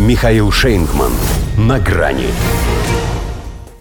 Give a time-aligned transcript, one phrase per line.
[0.00, 1.12] Михаил Шейнгман.
[1.58, 2.28] На грани.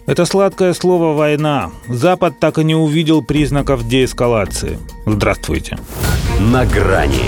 [0.05, 1.71] Это сладкое слово «война».
[1.87, 4.79] Запад так и не увидел признаков деэскалации.
[5.05, 5.79] Здравствуйте.
[6.37, 7.23] На грани.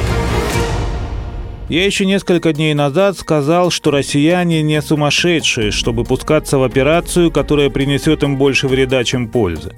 [1.69, 7.69] Я еще несколько дней назад сказал, что россияне не сумасшедшие, чтобы пускаться в операцию, которая
[7.69, 9.73] принесет им больше вреда, чем пользы.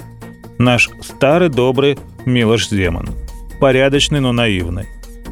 [0.58, 3.10] Наш старый добрый Милош Земан.
[3.60, 4.88] Порядочный, но наивный.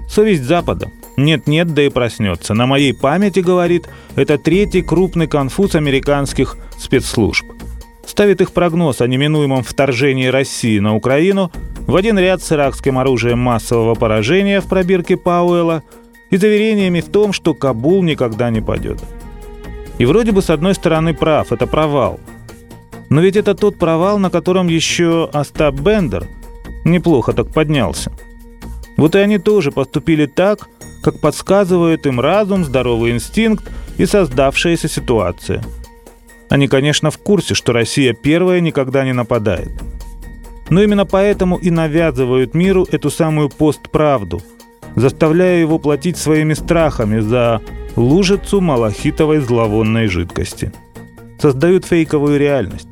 [0.08, 0.92] Совесть Запада.
[1.22, 2.54] Нет-нет, да и проснется.
[2.54, 7.46] На моей памяти, говорит, это третий крупный конфуз американских спецслужб.
[8.06, 11.52] Ставит их прогноз о неминуемом вторжении России на Украину
[11.88, 15.84] в один ряд с иракским оружием массового поражения в пробирке Пауэлла
[16.32, 19.00] и заверениями в том, что Кабул никогда не падет.
[20.00, 22.20] И вроде бы с одной стороны прав, это провал.
[23.10, 26.28] Но ведь это тот провал, на котором еще Остап Бендер
[26.84, 28.12] неплохо так поднялся.
[28.98, 30.70] Вот и они тоже поступили так,
[31.02, 35.64] как подсказывает им разум, здоровый инстинкт и создавшаяся ситуация.
[36.50, 39.72] Они, конечно, в курсе, что Россия первая никогда не нападает.
[40.70, 44.42] Но именно поэтому и навязывают миру эту самую постправду,
[44.96, 47.62] заставляя его платить своими страхами за
[47.96, 50.72] лужицу малахитовой зловонной жидкости.
[51.42, 52.88] Создают фейковую реальность,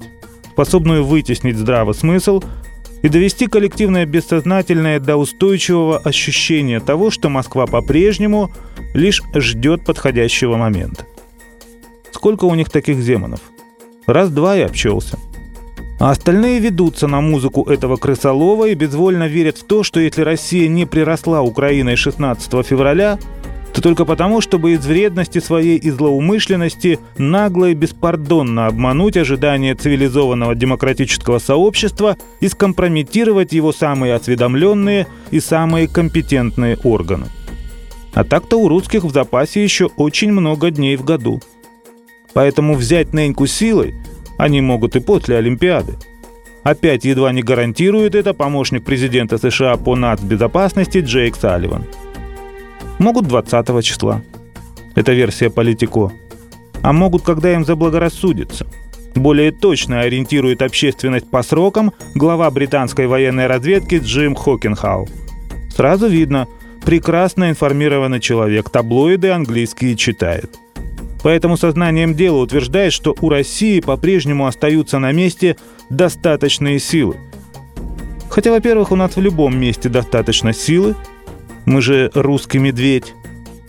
[0.52, 2.42] способную вытеснить здравый смысл–
[3.02, 8.52] и довести коллективное бессознательное до устойчивого ощущения того, что Москва по-прежнему
[8.94, 11.06] лишь ждет подходящего момента.
[12.12, 13.40] Сколько у них таких демонов?
[14.06, 15.18] Раз-два и обчелся.
[16.00, 20.68] А остальные ведутся на музыку этого крысолова и безвольно верят в то, что если Россия
[20.70, 23.20] не приросла Украиной 16 февраля,
[23.80, 30.54] то только потому, чтобы из вредности своей и злоумышленности нагло и беспардонно обмануть ожидания цивилизованного
[30.54, 37.28] демократического сообщества и скомпрометировать его самые осведомленные и самые компетентные органы.
[38.14, 41.40] А так-то у русских в запасе еще очень много дней в году.
[42.34, 43.96] Поэтому взять Неньку силой
[44.38, 45.96] они могут и после Олимпиады.
[46.64, 51.86] Опять едва не гарантирует это помощник президента США по нацбезопасности Джейк Салливан–
[53.00, 54.22] Могут 20 числа.
[54.94, 56.12] Это версия Политико.
[56.82, 58.68] А могут, когда им заблагорассудится.
[59.16, 65.08] Более точно ориентирует общественность по срокам глава британской военной разведки Джим Хокенхау.
[65.74, 66.48] Сразу видно,
[66.86, 70.58] прекрасно информированный человек, таблоиды английские читает.
[71.24, 75.56] Поэтому сознанием дела утверждает, что у России по-прежнему остаются на месте
[75.90, 77.16] достаточные силы.
[78.30, 80.96] Хотя, во-первых, у нас в любом месте достаточно силы,
[81.66, 83.14] мы же русский медведь.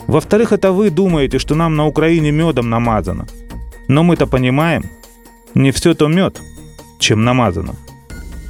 [0.07, 3.27] Во-вторых, это вы думаете, что нам на Украине медом намазано.
[3.87, 4.83] Но мы-то понимаем,
[5.53, 6.41] не все то мед,
[6.99, 7.75] чем намазано.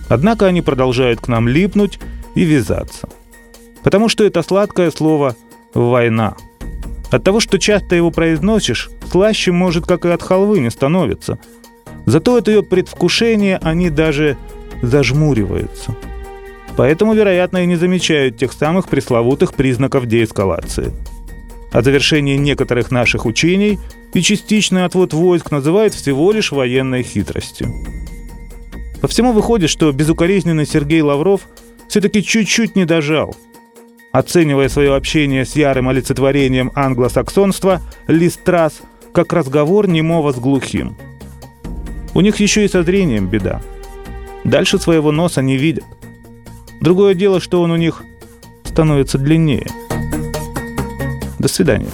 [0.09, 1.99] Однако они продолжают к нам липнуть
[2.35, 3.09] и вязаться.
[3.83, 5.35] Потому что это сладкое слово
[5.73, 6.35] «война».
[7.09, 11.39] От того, что часто его произносишь, слаще может, как и от халвы, не становится.
[12.05, 14.37] Зато от ее предвкушения они даже
[14.81, 15.95] зажмуриваются–
[16.77, 20.93] Поэтому, вероятно, и не замечают тех самых пресловутых признаков деэскалации.
[21.71, 23.79] О завершении некоторых наших учений
[24.13, 27.73] и частичный отвод войск называют всего лишь военной хитростью.
[29.01, 31.41] По всему выходит, что безукоризненный Сергей Лавров
[31.87, 33.35] все-таки чуть-чуть не дожал.
[34.11, 38.81] Оценивая свое общение с ярым олицетворением англосаксонства, Листрас
[39.13, 40.97] как разговор немого с глухим.
[42.13, 43.61] У них еще и со зрением беда.
[44.43, 45.85] Дальше своего носа не видят.
[46.81, 48.01] Другое дело, что он у них
[48.63, 49.67] становится длиннее.
[51.37, 51.89] До свидания.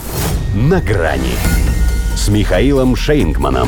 [0.56, 1.36] На грани
[2.16, 3.68] с Михаилом Шейнгманом.